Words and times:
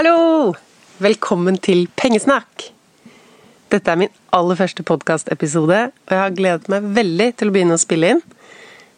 Hallo! 0.00 0.54
Velkommen 0.96 1.58
til 1.60 1.82
Pengesnakk. 2.00 2.62
Dette 3.68 3.92
er 3.92 3.98
min 4.00 4.14
aller 4.32 4.56
første 4.56 4.80
podkastepisode, 4.88 5.80
og 5.92 6.14
jeg 6.14 6.20
har 6.22 6.32
gledet 6.38 6.70
meg 6.72 6.86
veldig 6.96 7.26
til 7.36 7.50
å 7.50 7.52
begynne 7.52 7.76
å 7.76 7.82
spille 7.82 8.14
inn 8.14 8.22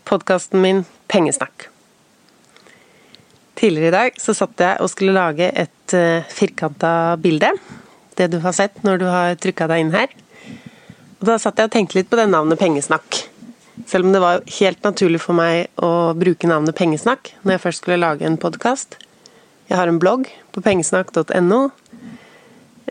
podkasten 0.07 0.62
min 0.62 0.84
Pengesnakk. 1.11 1.66
Tidligere 3.59 3.91
i 3.91 3.96
dag 3.96 4.23
så 4.23 4.36
satt 4.45 4.62
jeg 4.62 4.79
og 4.79 4.93
skulle 4.95 5.18
lage 5.18 5.50
et 5.50 5.98
eh, 5.98 6.30
firkanta 6.30 6.95
bilde. 7.19 7.50
Det 8.14 8.30
du 8.30 8.39
har 8.46 8.55
sett 8.55 8.87
når 8.87 9.03
du 9.03 9.09
har 9.11 9.34
trykka 9.43 9.73
deg 9.75 9.82
inn 9.82 9.95
her. 9.98 10.14
Og 11.19 11.32
da 11.32 11.41
satt 11.43 11.59
jeg 11.59 11.66
og 11.66 11.79
tenkte 11.80 11.98
litt 11.98 12.14
på 12.14 12.23
det 12.23 12.30
navnet 12.30 12.62
Pengesnakk. 12.62 13.25
Selv 13.91 14.07
om 14.07 14.14
det 14.14 14.23
var 14.23 14.46
helt 14.61 14.87
naturlig 14.87 15.27
for 15.27 15.34
meg 15.34 15.66
å 15.82 16.12
bruke 16.14 16.46
navnet 16.46 16.79
Pengesnakk 16.79 17.40
når 17.40 17.57
jeg 17.57 17.66
først 17.66 17.82
skulle 17.82 18.04
lage 18.07 18.30
en 18.30 18.39
podkast. 18.39 19.03
Jeg 19.72 19.79
har 19.81 19.89
en 19.89 19.96
blogg 19.96 20.26
på 20.53 20.61
pengesnakk.no. 20.61 21.58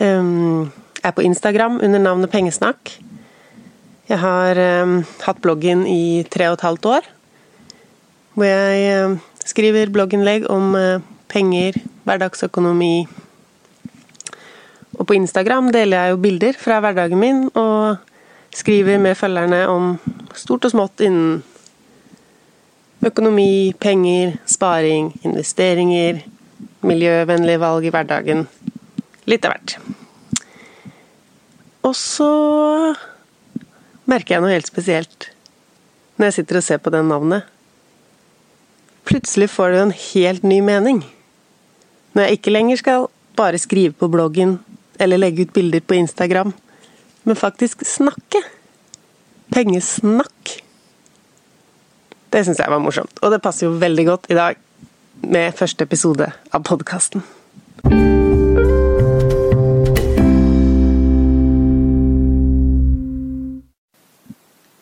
Um, 0.01 0.71
er 1.05 1.11
på 1.13 1.21
Instagram 1.21 1.75
under 1.77 2.01
navnet 2.01 2.31
Pengesnakk. 2.33 2.95
Jeg 4.09 4.17
har 4.17 4.57
um, 4.81 4.95
hatt 5.21 5.43
bloggen 5.45 5.83
i 5.85 6.25
tre 6.33 6.47
og 6.49 6.57
et 6.57 6.65
halvt 6.65 6.87
år. 6.89 7.11
Hvor 8.33 8.49
jeg 8.49 9.05
um, 9.11 9.19
skriver 9.45 9.93
blogginnlegg 9.93 10.49
om 10.49 10.73
uh, 10.73 11.05
penger, 11.29 11.77
hverdagsøkonomi. 12.09 13.05
Og 14.97 15.05
på 15.05 15.19
Instagram 15.21 15.69
deler 15.77 16.01
jeg 16.01 16.15
jo 16.15 16.21
bilder 16.25 16.57
fra 16.57 16.81
hverdagen 16.81 17.21
min, 17.21 17.45
og 17.53 18.01
skriver 18.57 18.97
med 18.97 19.21
følgerne 19.21 19.67
om 19.69 19.93
stort 20.33 20.65
og 20.65 20.73
smått 20.73 21.05
innen 21.05 21.43
økonomi, 23.05 23.69
penger, 23.77 24.39
sparing, 24.49 25.13
investeringer, 25.21 26.25
miljøvennlige 26.85 27.61
valg 27.61 27.85
i 27.85 27.91
hverdagen. 27.93 28.45
Litt 29.29 29.45
av 29.45 29.55
hvert. 29.55 29.75
Og 31.85 31.95
så 31.97 32.29
merker 34.09 34.35
jeg 34.35 34.43
noe 34.43 34.53
helt 34.53 34.69
spesielt 34.69 35.29
når 36.17 36.29
jeg 36.29 36.37
sitter 36.39 36.59
og 36.59 36.65
ser 36.65 36.81
på 36.83 36.93
det 36.93 37.01
navnet. 37.07 37.47
Plutselig 39.09 39.49
får 39.49 39.73
det 39.73 39.79
en 39.81 39.95
helt 39.97 40.43
ny 40.45 40.59
mening. 40.61 41.01
Når 42.13 42.27
jeg 42.27 42.37
ikke 42.37 42.53
lenger 42.53 42.81
skal 42.81 43.07
bare 43.39 43.61
skrive 43.61 43.95
på 43.97 44.09
bloggen 44.11 44.59
eller 45.01 45.17
legge 45.17 45.47
ut 45.47 45.53
bilder 45.55 45.81
på 45.81 45.97
Instagram, 45.97 46.51
men 47.25 47.39
faktisk 47.39 47.81
snakke. 47.87 48.43
Pengesnakk. 49.51 50.57
Det 52.31 52.43
syns 52.45 52.61
jeg 52.61 52.71
var 52.71 52.83
morsomt, 52.83 53.17
og 53.19 53.33
det 53.33 53.41
passer 53.43 53.67
jo 53.67 53.79
veldig 53.81 54.05
godt 54.07 54.29
i 54.31 54.37
dag 54.37 54.59
med 55.21 55.53
første 55.55 55.85
episode 55.85 56.27
av 56.51 56.63
podkasten. 56.67 57.23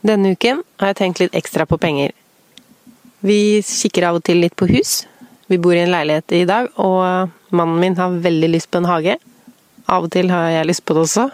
Denne 0.09 0.31
uken 0.33 0.63
har 0.79 0.91
jeg 0.91 0.99
tenkt 1.01 1.21
litt 1.21 1.35
ekstra 1.37 1.67
på 1.69 1.77
penger. 1.81 2.15
Vi 3.19 3.59
kikker 3.65 4.07
av 4.09 4.19
og 4.21 4.25
til 4.25 4.39
litt 4.41 4.55
på 4.57 4.69
hus. 4.71 5.03
Vi 5.51 5.59
bor 5.59 5.75
i 5.75 5.83
en 5.83 5.91
leilighet 5.91 6.37
i 6.37 6.45
dag, 6.47 6.69
og 6.79 7.29
mannen 7.51 7.81
min 7.81 7.97
har 7.99 8.15
veldig 8.23 8.49
lyst 8.53 8.71
på 8.71 8.79
en 8.79 8.89
hage. 8.89 9.17
Av 9.89 10.05
og 10.05 10.11
til 10.13 10.31
har 10.31 10.49
jeg 10.53 10.69
lyst 10.69 10.85
på 10.85 10.95
det 10.95 11.03
også. 11.07 11.29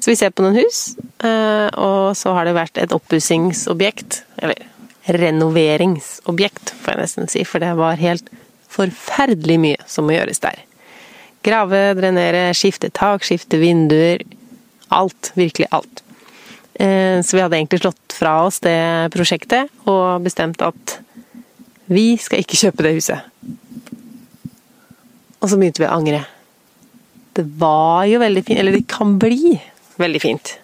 Så 0.00 0.10
vi 0.10 0.16
ser 0.18 0.32
på 0.34 0.44
noen 0.44 0.58
hus, 0.58 0.96
eh, 1.24 1.68
og 1.78 2.16
så 2.18 2.34
har 2.36 2.48
det 2.48 2.56
vært 2.56 2.80
et 2.80 2.92
oppussingsobjekt, 2.96 4.24
eller 4.42 4.66
renoveringsobjekt, 5.06 6.72
får 6.82 6.94
jeg 6.94 7.02
nesten 7.02 7.30
si, 7.30 7.44
for 7.46 7.62
det 7.62 7.74
var 7.78 8.00
helt 8.00 8.30
forferdelig 8.72 9.58
mye 9.62 9.84
som 9.88 10.06
må 10.06 10.16
gjøres 10.16 10.42
der. 10.42 10.58
Grave, 11.46 11.92
drenere, 11.94 12.48
skifte 12.58 12.90
tak, 12.90 13.24
skifte 13.26 13.60
vinduer. 13.60 14.24
Alt. 14.94 15.30
Virkelig 15.38 15.68
alt. 15.74 16.02
Eh, 16.74 17.22
så 17.22 17.36
vi 17.36 17.42
hadde 17.42 17.58
egentlig 17.58 17.80
slått 17.84 18.16
fra 18.16 18.34
oss 18.46 18.58
det 18.64 18.78
prosjektet 19.14 19.70
og 19.88 20.24
bestemt 20.24 20.62
at 20.64 20.98
vi 21.86 22.16
skal 22.18 22.42
ikke 22.42 22.58
kjøpe 22.58 22.86
det 22.86 22.96
huset. 22.98 23.32
Og 25.38 25.50
så 25.50 25.58
begynte 25.58 25.84
vi 25.84 25.88
å 25.88 25.94
angre. 25.94 26.24
Det 27.36 27.44
var 27.60 28.06
jo 28.10 28.18
veldig 28.22 28.42
fint, 28.42 28.58
eller 28.58 28.74
det 28.74 28.86
kan 28.90 29.14
bli 29.22 29.54
veldig 30.00 30.22
fint. 30.22 30.56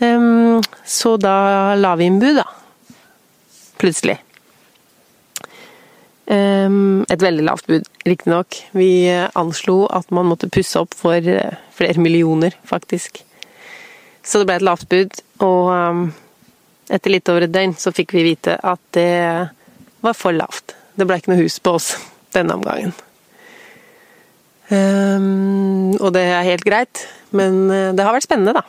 Så 0.00 1.12
da 1.20 1.36
la 1.76 1.92
vi 2.00 2.08
inn 2.08 2.18
bud, 2.18 2.40
da 2.40 2.46
plutselig. 3.80 4.20
Et 7.10 7.22
veldig 7.24 7.42
lavt 7.42 7.66
bud, 7.66 7.86
riktignok. 8.06 8.54
Vi 8.76 9.10
anslo 9.34 9.82
at 9.90 10.12
man 10.14 10.28
måtte 10.30 10.50
pusse 10.52 10.78
opp 10.78 10.94
for 10.94 11.18
eh, 11.18 11.56
flere 11.74 11.98
millioner, 11.98 12.54
faktisk. 12.64 13.24
Så 14.22 14.38
det 14.38 14.46
ble 14.46 14.58
et 14.60 14.66
lavt 14.66 14.86
bud, 14.92 15.16
og 15.42 15.72
etter 16.90 17.14
litt 17.14 17.30
over 17.32 17.46
et 17.46 17.54
døgn 17.54 17.74
så 17.78 17.92
fikk 17.94 18.14
vi 18.14 18.28
vite 18.28 18.58
at 18.62 18.82
det 18.94 19.10
var 20.04 20.16
for 20.16 20.36
lavt. 20.36 20.76
Det 20.94 21.06
ble 21.08 21.18
ikke 21.18 21.32
noe 21.32 21.42
hus 21.42 21.58
på 21.62 21.74
oss 21.78 21.94
denne 22.36 22.58
omgangen. 22.58 22.94
og 24.70 26.12
det 26.14 26.22
er 26.22 26.46
helt 26.46 26.62
greit, 26.62 27.00
men 27.34 27.64
eh, 27.74 27.90
det 27.96 28.06
har 28.06 28.14
vært 28.14 28.28
spennende, 28.28 28.54
da. 28.54 28.62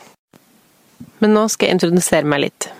Men 1.22 1.36
nå 1.38 1.46
skal 1.52 1.70
jeg 1.70 1.78
introdusere 1.78 2.26
meg 2.26 2.48
litt. 2.48 2.72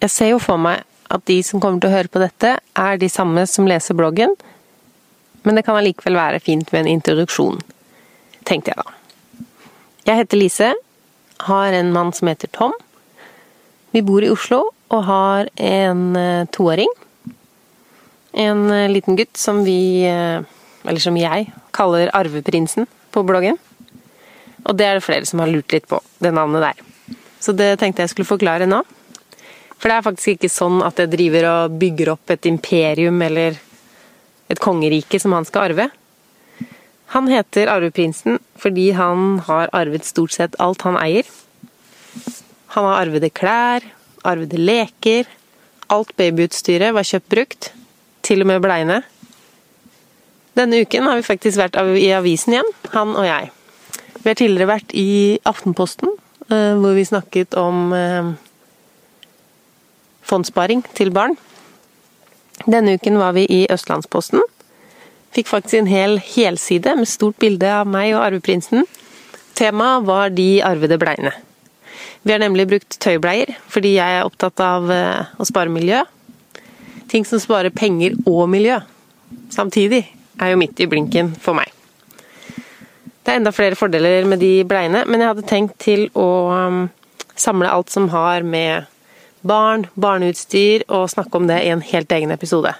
Jeg 0.00 0.12
ser 0.12 0.32
jo 0.32 0.40
for 0.40 0.56
meg 0.56 0.80
at 1.12 1.24
de 1.28 1.38
som 1.44 1.60
kommer 1.62 1.82
til 1.82 1.90
å 1.90 1.96
høre 1.96 2.12
på 2.12 2.22
dette, 2.22 2.56
er 2.60 3.00
de 3.00 3.10
samme 3.12 3.44
som 3.50 3.68
leser 3.68 3.96
bloggen, 3.98 4.34
men 5.44 5.58
det 5.58 5.64
kan 5.66 5.76
allikevel 5.76 6.16
være 6.16 6.40
fint 6.40 6.70
med 6.72 6.84
en 6.84 6.92
introduksjon, 6.96 7.60
tenkte 8.48 8.72
jeg 8.72 8.80
da. 8.80 8.94
Jeg 10.04 10.20
heter 10.22 10.40
Lise, 10.40 10.72
har 11.48 11.76
en 11.76 11.92
mann 11.92 12.12
som 12.16 12.28
heter 12.28 12.50
Tom. 12.52 12.72
Vi 13.92 14.02
bor 14.04 14.24
i 14.24 14.30
Oslo 14.32 14.70
og 14.92 15.04
har 15.08 15.48
en 15.60 16.16
eh, 16.16 16.46
toåring. 16.52 16.90
En 18.32 18.66
eh, 18.70 18.90
liten 18.90 19.16
gutt 19.16 19.36
som 19.40 19.62
vi, 19.66 20.04
eh, 20.08 20.42
eller 20.84 21.02
som 21.02 21.16
jeg, 21.18 21.50
kaller 21.74 22.12
Arveprinsen 22.16 22.88
på 23.14 23.24
bloggen. 23.26 23.60
Og 24.64 24.76
det 24.78 24.88
er 24.88 24.98
det 24.98 25.04
flere 25.04 25.28
som 25.28 25.42
har 25.42 25.52
lurt 25.52 25.72
litt 25.72 25.88
på, 25.88 26.00
det 26.24 26.32
navnet 26.34 26.64
der. 26.64 27.16
Så 27.40 27.52
det 27.52 27.74
tenkte 27.80 28.04
jeg 28.04 28.14
skulle 28.14 28.28
forklare 28.28 28.68
nå. 28.68 28.80
For 29.78 29.90
det 29.90 29.96
er 29.96 30.06
faktisk 30.06 30.36
ikke 30.36 30.52
sånn 30.52 30.80
at 30.86 31.00
jeg 31.02 31.12
driver 31.12 31.48
og 31.50 31.78
bygger 31.80 32.14
opp 32.14 32.32
et 32.32 32.48
imperium 32.48 33.20
eller 33.26 33.58
et 34.52 34.60
kongerike 34.62 35.20
som 35.20 35.34
han 35.36 35.46
skal 35.48 35.70
arve. 35.70 35.88
Han 37.14 37.28
heter 37.30 37.70
arveprinsen 37.70 38.40
fordi 38.60 38.90
han 38.96 39.40
har 39.46 39.72
arvet 39.76 40.06
stort 40.08 40.34
sett 40.34 40.56
alt 40.62 40.86
han 40.86 40.98
eier. 41.00 41.26
Han 42.74 42.88
har 42.88 43.04
arvede 43.04 43.30
klær, 43.30 43.84
arvede 44.26 44.58
leker. 44.58 45.28
Alt 45.92 46.14
babyutstyret 46.18 46.94
var 46.96 47.06
kjøpt 47.06 47.30
brukt. 47.30 47.70
Til 48.24 48.42
og 48.42 48.48
med 48.50 48.62
bleiene. 48.64 49.02
Denne 50.56 50.80
uken 50.82 51.06
har 51.06 51.18
vi 51.18 51.26
faktisk 51.26 51.58
vært 51.58 51.76
i 51.98 52.08
avisen 52.14 52.54
igjen, 52.54 52.68
han 52.94 53.14
og 53.18 53.26
jeg. 53.26 53.50
Vi 54.22 54.30
har 54.30 54.38
tidligere 54.38 54.70
vært 54.70 54.94
i 54.96 55.08
Aftenposten, 55.44 56.14
eh, 56.48 56.74
hvor 56.78 56.94
vi 56.96 57.04
snakket 57.04 57.56
om 57.58 57.90
eh, 57.92 58.30
fondssparing 60.24 60.84
til 60.96 61.12
barn. 61.14 61.36
Denne 62.64 62.96
uken 62.96 63.18
var 63.20 63.34
vi 63.36 63.46
i 63.50 63.64
Østlandsposten. 63.72 64.42
Fikk 65.34 65.50
faktisk 65.50 65.80
en 65.80 65.90
hel 65.90 66.20
helside 66.22 66.94
med 66.96 67.10
stort 67.10 67.38
bilde 67.42 67.68
av 67.68 67.88
meg 67.90 68.12
og 68.14 68.22
arveprinsen. 68.22 68.86
Temaet 69.58 70.06
var 70.06 70.34
de 70.34 70.62
arvede 70.66 70.98
bleiene. 71.00 71.34
Vi 72.24 72.32
har 72.32 72.40
nemlig 72.40 72.66
brukt 72.70 72.96
tøybleier, 73.02 73.52
fordi 73.68 73.96
jeg 73.98 74.18
er 74.18 74.26
opptatt 74.26 74.60
av 74.64 74.90
eh, 74.90 75.32
å 75.36 75.46
spare 75.46 75.72
miljø. 75.72 76.00
Ting 77.10 77.26
som 77.28 77.42
sparer 77.42 77.74
penger 77.74 78.16
og 78.24 78.46
miljø 78.50 78.80
samtidig, 79.52 80.06
er 80.42 80.50
jo 80.50 80.58
midt 80.58 80.80
i 80.82 80.88
blinken 80.90 81.34
for 81.42 81.54
meg. 81.54 81.70
Det 83.24 83.32
er 83.32 83.38
enda 83.38 83.52
flere 83.54 83.78
fordeler 83.78 84.26
med 84.28 84.42
de 84.42 84.64
bleiene, 84.68 85.04
men 85.06 85.22
jeg 85.22 85.30
hadde 85.30 85.46
tenkt 85.48 85.76
til 85.84 86.08
å 86.18 86.28
um, 86.50 86.80
samle 87.38 87.70
alt 87.70 87.92
som 87.92 88.08
har 88.12 88.44
med 88.44 88.88
barn, 89.46 89.86
barneutstyr, 89.94 90.86
og 90.88 91.10
snakke 91.12 91.38
om 91.38 91.48
det 91.50 91.60
i 91.64 91.70
en 91.74 91.84
helt 91.84 92.12
egen 92.12 92.34
episode. 92.34 92.74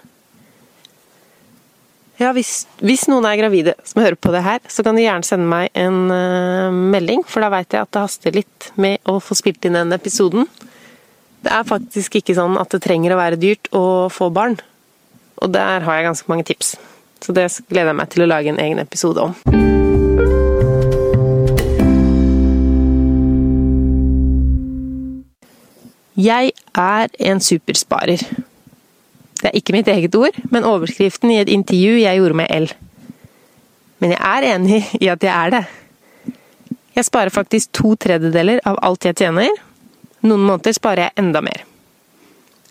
Ja, 2.20 2.30
hvis, 2.34 2.68
hvis, 2.78 3.08
noen 3.10 3.26
er 3.26 3.38
gravide 3.40 3.74
som 3.82 4.04
hører 4.04 4.16
på 4.18 4.30
det 4.34 4.44
her, 4.46 4.62
så 4.70 4.84
kan 4.86 4.94
de 4.94 5.02
gjerne 5.02 5.26
sende 5.26 5.50
meg 5.50 5.72
en 5.74 6.06
uh, 6.12 6.70
melding, 6.94 7.24
for 7.26 7.42
da 7.42 7.50
veit 7.52 7.74
jeg 7.74 7.82
at 7.82 7.90
det 7.90 8.04
haster 8.04 8.38
litt 8.38 8.70
med 8.78 9.02
å 9.10 9.18
få 9.18 9.34
spilt 9.38 9.66
inn 9.66 9.74
den 9.78 9.96
episoden. 9.96 10.46
Det 11.44 11.52
er 11.52 11.66
faktisk 11.68 12.20
ikke 12.20 12.38
sånn 12.38 12.56
at 12.60 12.70
det 12.72 12.84
trenger 12.86 13.16
å 13.16 13.20
være 13.20 13.40
dyrt 13.42 13.68
å 13.74 14.06
få 14.14 14.30
barn, 14.34 14.56
og 15.42 15.54
der 15.58 15.82
har 15.84 15.98
jeg 15.98 16.10
ganske 16.12 16.30
mange 16.30 16.46
tips. 16.54 16.76
Så 17.24 17.34
det 17.34 17.50
gleder 17.66 17.90
jeg 17.90 18.02
meg 18.04 18.12
til 18.14 18.24
å 18.24 18.30
lage 18.30 18.54
en 18.54 18.62
egen 18.62 18.84
episode 18.84 19.30
om. 19.32 19.73
Jeg 26.14 26.52
er 26.78 27.10
en 27.26 27.40
supersparer. 27.42 28.20
Det 29.40 29.50
er 29.50 29.56
ikke 29.58 29.74
mitt 29.74 29.88
eget 29.90 30.14
ord, 30.14 30.36
men 30.50 30.66
overskriften 30.66 31.32
i 31.34 31.40
et 31.42 31.50
intervju 31.50 31.96
jeg 31.98 32.20
gjorde 32.20 32.38
med 32.38 32.52
L. 32.54 32.68
Men 33.98 34.14
jeg 34.14 34.20
er 34.22 34.46
enig 34.54 34.78
i 35.00 35.08
at 35.10 35.24
jeg 35.26 35.34
er 35.34 35.54
det. 35.56 35.64
Jeg 36.94 37.08
sparer 37.08 37.34
faktisk 37.34 37.72
to 37.74 37.96
tredjedeler 37.98 38.62
av 38.62 38.78
alt 38.86 39.04
jeg 39.08 39.18
tjener. 39.18 39.50
Noen 40.22 40.46
måneder 40.46 40.76
sparer 40.76 41.08
jeg 41.08 41.18
enda 41.24 41.42
mer. 41.42 41.64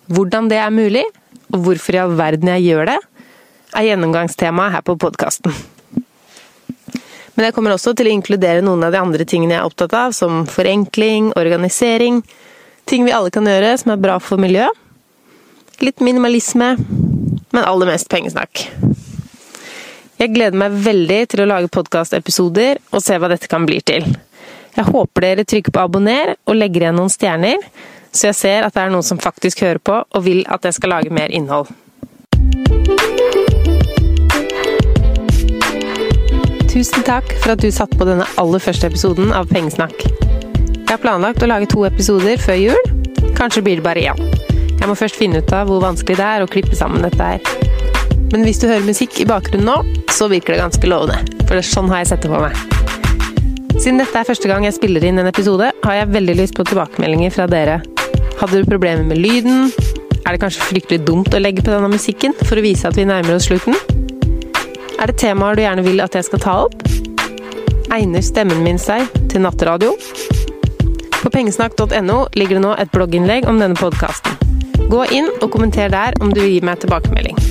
Hvordan 0.07 0.47
det 0.47 0.61
er 0.63 0.71
mulig, 0.71 1.03
og 1.51 1.65
hvorfor 1.67 1.97
i 1.97 1.99
all 1.99 2.15
verden 2.15 2.47
jeg 2.55 2.69
gjør 2.69 2.93
det, 2.93 2.97
er 3.75 3.87
gjennomgangstemaet 3.89 4.77
her 4.77 4.85
på 4.87 4.95
podkasten. 5.01 5.51
Men 7.33 7.47
jeg 7.47 7.55
kommer 7.57 7.75
også 7.75 7.95
til 7.97 8.07
å 8.07 8.13
inkludere 8.13 8.63
noen 8.63 8.85
av 8.85 8.93
de 8.93 9.01
andre 9.01 9.27
tingene 9.27 9.57
jeg 9.57 9.63
er 9.63 9.67
opptatt 9.67 9.95
av, 9.97 10.15
som 10.15 10.45
forenkling, 10.47 11.31
organisering, 11.39 12.21
ting 12.85 13.05
vi 13.05 13.13
alle 13.15 13.31
kan 13.33 13.47
gjøre 13.47 13.75
som 13.81 13.93
er 13.93 14.01
bra 14.01 14.17
for 14.23 14.41
miljøet. 14.41 14.79
Litt 15.83 16.03
minimalisme, 16.03 16.75
men 17.53 17.63
aller 17.63 17.89
mest 17.89 18.09
pengesnakk. 18.11 18.67
Jeg 20.21 20.31
gleder 20.31 20.55
meg 20.55 20.75
veldig 20.85 21.19
til 21.31 21.43
å 21.43 21.49
lage 21.49 21.71
podkastepisoder 21.73 22.79
og 22.93 23.01
se 23.03 23.17
hva 23.19 23.31
dette 23.31 23.49
kan 23.51 23.65
bli 23.67 23.81
til. 23.83 24.05
Jeg 24.73 24.87
håper 24.87 25.25
dere 25.25 25.45
trykker 25.45 25.73
på 25.73 25.81
abonner 25.83 26.35
og 26.47 26.55
legger 26.57 26.85
igjen 26.85 26.97
noen 26.97 27.11
stjerner, 27.11 27.59
så 28.13 28.29
jeg 28.29 28.37
ser 28.39 28.65
at 28.65 28.75
det 28.75 28.85
er 28.85 28.93
noen 28.93 29.05
som 29.05 29.19
faktisk 29.21 29.65
hører 29.65 29.81
på 29.83 29.99
og 30.05 30.25
vil 30.25 30.45
at 30.53 30.65
jeg 30.65 30.77
skal 30.77 30.95
lage 30.95 31.13
mer 31.13 31.33
innhold. 31.33 31.71
Tusen 36.73 37.05
takk 37.05 37.27
for 37.43 37.53
at 37.53 37.61
du 37.61 37.69
satte 37.73 37.99
på 37.99 38.07
denne 38.07 38.25
aller 38.41 38.61
første 38.63 38.89
episoden 38.89 39.33
av 39.35 39.51
Pengesnakk. 39.51 40.07
Jeg 40.93 40.99
har 40.99 41.07
planlagt 41.07 41.41
å 41.41 41.47
lage 41.49 41.65
to 41.71 41.79
episoder 41.87 42.37
før 42.37 42.57
jul. 42.59 42.89
Kanskje 43.33 43.63
blir 43.65 43.79
det 43.79 43.81
bare 43.81 44.01
én. 44.11 44.19
Jeg 44.77 44.85
må 44.85 44.93
først 44.93 45.17
finne 45.17 45.39
ut 45.41 45.53
av 45.57 45.65
hvor 45.65 45.79
vanskelig 45.81 46.19
det 46.19 46.25
er 46.27 46.43
å 46.43 46.49
klippe 46.53 46.77
sammen 46.77 47.01
dette 47.01 47.17
her. 47.17 47.39
Men 48.29 48.43
hvis 48.45 48.61
du 48.61 48.67
hører 48.67 48.85
musikk 48.85 49.17
i 49.17 49.25
bakgrunnen 49.25 49.65
nå, 49.65 50.03
så 50.13 50.27
virker 50.29 50.53
det 50.53 50.59
ganske 50.61 50.91
lovende. 50.91 51.17
For 51.49 51.65
sånn 51.65 51.89
har 51.89 52.03
jeg 52.03 52.11
sett 52.11 52.27
det 52.27 52.29
for 52.29 52.45
meg. 52.45 53.73
Siden 53.73 54.03
dette 54.03 54.21
er 54.21 54.27
første 54.27 54.51
gang 54.51 54.67
jeg 54.67 54.75
spiller 54.77 55.07
inn 55.09 55.17
en 55.17 55.31
episode, 55.31 55.71
har 55.81 55.97
jeg 55.97 56.11
veldig 56.13 56.35
lyst 56.43 56.59
på 56.59 56.67
tilbakemeldinger 56.69 57.33
fra 57.33 57.49
dere. 57.49 57.79
Hadde 58.43 58.61
du 58.61 58.69
problemer 58.69 59.01
med 59.09 59.17
lyden? 59.17 59.73
Er 60.27 60.37
det 60.37 60.43
kanskje 60.45 60.69
fryktelig 60.75 61.01
dumt 61.09 61.33
å 61.33 61.41
legge 61.41 61.65
på 61.65 61.73
denne 61.73 61.89
musikken 61.89 62.37
for 62.43 62.61
å 62.61 62.67
vise 62.67 62.85
at 62.85 63.01
vi 63.01 63.07
nærmer 63.09 63.39
oss 63.39 63.49
slutten? 63.49 63.73
Er 65.01 65.09
det 65.09 65.17
temaer 65.25 65.57
du 65.57 65.65
gjerne 65.65 65.89
vil 65.89 66.05
at 66.05 66.21
jeg 66.21 66.29
skal 66.29 66.45
ta 66.45 66.55
opp? 66.67 66.85
Egner 67.89 68.21
stemmen 68.21 68.61
min 68.61 68.77
seg 68.77 69.09
til 69.33 69.41
nattradio? 69.41 69.97
Pengesnakk.no 71.33 72.17
ligger 72.37 72.59
det 72.59 72.61
nå 72.61 72.75
et 72.77 72.91
blogginnlegg 72.93 73.47
om 73.49 73.57
denne 73.57 73.77
podkasten. 73.79 74.37
Gå 74.91 75.01
inn 75.17 75.31
og 75.39 75.49
kommenter 75.55 75.89
der 75.89 76.13
om 76.21 76.29
du 76.29 76.43
vil 76.43 76.59
gi 76.59 76.61
meg 76.61 76.83
tilbakemelding. 76.83 77.42